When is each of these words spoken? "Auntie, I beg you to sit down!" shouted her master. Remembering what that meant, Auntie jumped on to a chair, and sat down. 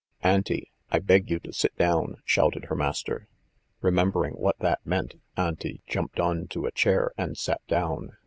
"Auntie, 0.23 0.71
I 0.89 0.97
beg 0.97 1.29
you 1.29 1.37
to 1.41 1.53
sit 1.53 1.75
down!" 1.75 2.23
shouted 2.25 2.65
her 2.65 2.75
master. 2.75 3.27
Remembering 3.81 4.33
what 4.33 4.57
that 4.57 4.83
meant, 4.83 5.13
Auntie 5.37 5.83
jumped 5.85 6.19
on 6.19 6.47
to 6.47 6.65
a 6.65 6.71
chair, 6.71 7.11
and 7.19 7.37
sat 7.37 7.61
down. 7.67 8.17